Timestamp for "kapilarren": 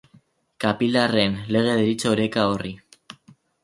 0.65-1.37